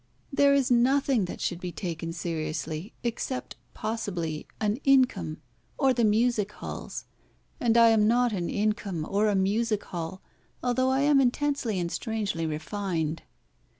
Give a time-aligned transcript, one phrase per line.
[0.33, 5.43] There is nothing that should be taken seriously, except, possibly, an income
[5.77, 7.05] or the music halls,
[7.59, 10.23] and I am not an income or a music hall,
[10.63, 13.21] although I am intensely and strangely refined.